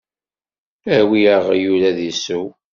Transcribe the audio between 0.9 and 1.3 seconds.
Awi